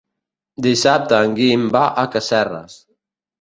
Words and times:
Dissabte 0.65 1.19
en 1.25 1.35
Guim 1.41 1.67
va 1.77 1.83
a 2.05 2.07
Casserres. 2.17 2.81